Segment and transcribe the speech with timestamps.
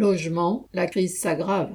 [0.00, 1.74] Logement, la crise s'aggrave.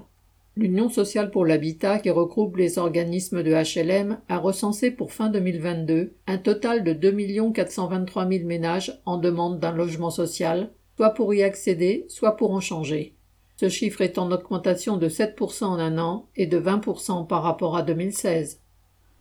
[0.56, 6.16] L'Union sociale pour l'habitat, qui regroupe les organismes de HLM, a recensé pour fin 2022
[6.26, 11.44] un total de 2 423 000 ménages en demande d'un logement social, soit pour y
[11.44, 13.14] accéder, soit pour en changer.
[13.58, 17.78] Ce chiffre est en augmentation de 7% en un an et de 20% par rapport
[17.78, 18.60] à 2016.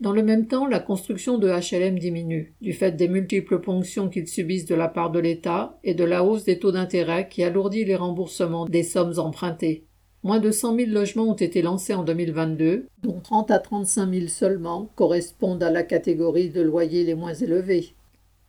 [0.00, 4.27] Dans le même temps, la construction de HLM diminue, du fait des multiples ponctions qu'ils
[4.27, 7.84] subissent de la part de l'État et de la hausse des taux d'intérêt qui alourdit
[7.84, 9.84] les remboursements des sommes empruntées.
[10.24, 14.27] Moins de 100 000 logements ont été lancés en 2022, dont 30 à 35 000
[14.28, 17.95] seulement correspondent à la catégorie de loyers les moins élevés.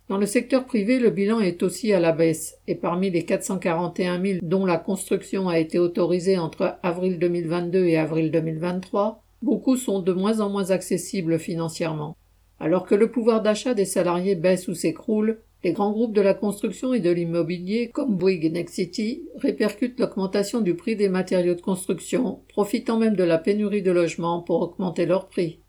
[0.08, 4.22] Dans le secteur privé, le bilan est aussi à la baisse, et parmi les 441
[4.22, 10.00] 000 dont la construction a été autorisée entre avril 2022 et avril 2023, Beaucoup sont
[10.00, 12.18] de moins en moins accessibles financièrement.
[12.60, 16.34] Alors que le pouvoir d'achat des salariés baisse ou s'écroule, les grands groupes de la
[16.34, 21.62] construction et de l'immobilier, comme Bouygues et Nexity, répercutent l'augmentation du prix des matériaux de
[21.62, 25.60] construction, profitant même de la pénurie de logements pour augmenter leurs prix.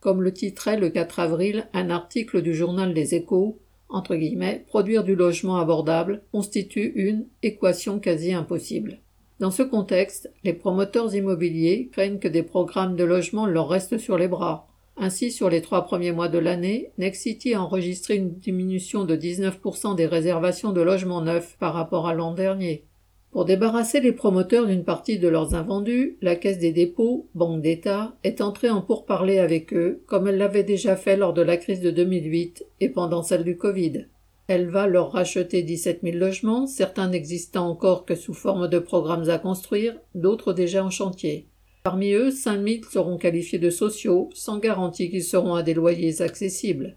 [0.00, 3.58] Comme le titrait le 4 avril un article du journal Les Échos,
[3.90, 9.00] entre guillemets, produire du logement abordable constitue une équation quasi impossible.
[9.38, 14.16] Dans ce contexte, les promoteurs immobiliers craignent que des programmes de logement leur restent sur
[14.16, 14.66] les bras.
[14.96, 19.94] Ainsi, sur les trois premiers mois de l'année, Nexity a enregistré une diminution de 19%
[19.94, 22.86] des réservations de logements neufs par rapport à l'an dernier.
[23.30, 28.16] Pour débarrasser les promoteurs d'une partie de leurs invendus, la Caisse des dépôts, banque d'État,
[28.24, 31.82] est entrée en pourparlers avec eux, comme elle l'avait déjà fait lors de la crise
[31.82, 34.06] de 2008 et pendant celle du Covid.
[34.48, 39.28] Elle va leur racheter 17 000 logements, certains n'existant encore que sous forme de programmes
[39.28, 41.48] à construire, d'autres déjà en chantier.
[41.82, 46.22] Parmi eux, 5 000 seront qualifiés de sociaux, sans garantie qu'ils seront à des loyers
[46.22, 46.96] accessibles.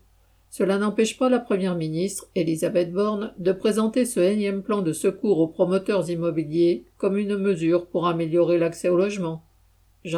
[0.52, 5.40] Cela n'empêche pas la Première ministre, Elisabeth Borne, de présenter ce énième plan de secours
[5.40, 9.44] aux promoteurs immobiliers comme une mesure pour améliorer l'accès au logement.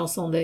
[0.08, 0.40] Sandet.